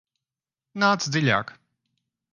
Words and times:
Nāc 0.85 1.05
dziļāk! 1.15 1.55